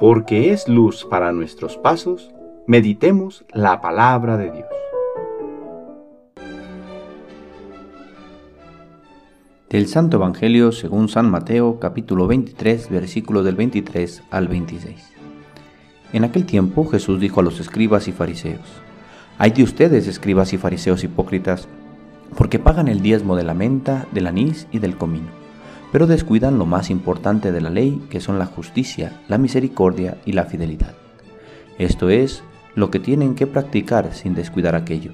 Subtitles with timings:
[0.00, 2.30] porque es luz para nuestros pasos,
[2.66, 4.68] meditemos la palabra de Dios.
[9.68, 15.12] Del Santo Evangelio según San Mateo capítulo 23 versículos del 23 al 26.
[16.14, 18.80] En aquel tiempo Jesús dijo a los escribas y fariseos,
[19.36, 21.68] Hay de ustedes, escribas y fariseos hipócritas,
[22.38, 25.39] porque pagan el diezmo de la menta, del anís y del comino,
[25.92, 30.32] pero descuidan lo más importante de la ley, que son la justicia, la misericordia y
[30.32, 30.94] la fidelidad.
[31.78, 32.42] Esto es
[32.74, 35.12] lo que tienen que practicar sin descuidar aquello.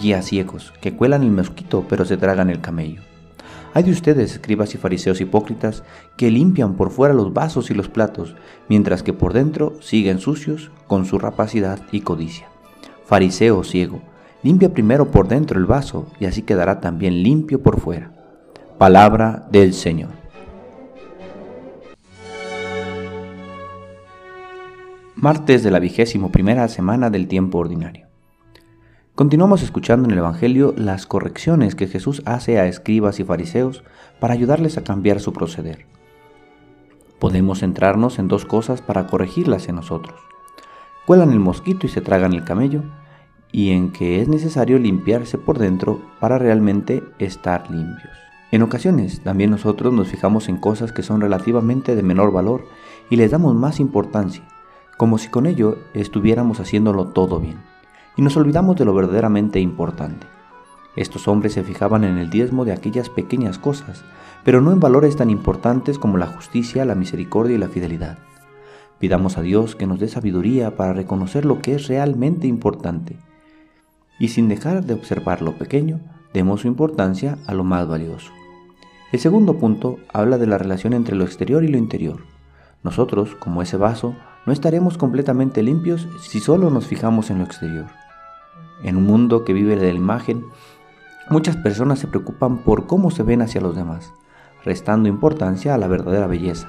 [0.00, 3.02] Guías ciegos, que cuelan el mosquito pero se tragan el camello.
[3.72, 5.84] Hay de ustedes, escribas y fariseos hipócritas,
[6.16, 8.34] que limpian por fuera los vasos y los platos,
[8.68, 12.48] mientras que por dentro siguen sucios con su rapacidad y codicia.
[13.06, 14.00] Fariseo ciego,
[14.42, 18.10] limpia primero por dentro el vaso, y así quedará también limpio por fuera.
[18.80, 20.08] Palabra del Señor.
[25.14, 28.06] Martes de la vigésimo primera semana del tiempo ordinario.
[29.14, 33.84] Continuamos escuchando en el Evangelio las correcciones que Jesús hace a escribas y fariseos
[34.18, 35.84] para ayudarles a cambiar su proceder.
[37.18, 40.18] Podemos centrarnos en dos cosas para corregirlas en nosotros.
[41.04, 42.84] Cuelan el mosquito y se tragan el camello,
[43.52, 48.29] y en que es necesario limpiarse por dentro para realmente estar limpios.
[48.52, 52.64] En ocasiones también nosotros nos fijamos en cosas que son relativamente de menor valor
[53.08, 54.42] y les damos más importancia,
[54.96, 57.58] como si con ello estuviéramos haciéndolo todo bien
[58.16, 60.26] y nos olvidamos de lo verdaderamente importante.
[60.96, 64.04] Estos hombres se fijaban en el diezmo de aquellas pequeñas cosas,
[64.44, 68.18] pero no en valores tan importantes como la justicia, la misericordia y la fidelidad.
[68.98, 73.16] Pidamos a Dios que nos dé sabiduría para reconocer lo que es realmente importante,
[74.18, 76.00] y sin dejar de observar lo pequeño,
[76.34, 78.32] demos su importancia a lo más valioso.
[79.12, 82.18] El segundo punto habla de la relación entre lo exterior y lo interior.
[82.84, 84.14] Nosotros, como ese vaso,
[84.46, 87.86] no estaremos completamente limpios si solo nos fijamos en lo exterior.
[88.84, 90.44] En un mundo que vive de la imagen,
[91.28, 94.12] muchas personas se preocupan por cómo se ven hacia los demás,
[94.64, 96.68] restando importancia a la verdadera belleza.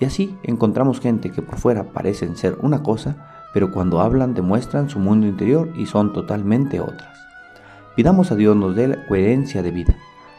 [0.00, 4.90] Y así encontramos gente que por fuera parecen ser una cosa, pero cuando hablan demuestran
[4.90, 7.16] su mundo interior y son totalmente otras.
[7.94, 9.96] Pidamos a Dios nos dé la coherencia de vida,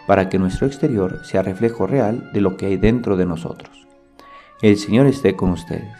[0.09, 3.85] para que nuestro exterior sea reflejo real de lo que hay dentro de nosotros.
[4.59, 5.95] El Señor esté con ustedes.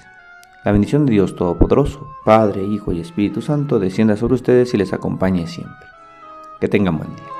[0.66, 4.94] La bendición de Dios Todopoderoso, Padre, Hijo y Espíritu Santo, descienda sobre ustedes y les
[4.94, 5.86] acompañe siempre.
[6.60, 7.39] Que tengan buen día.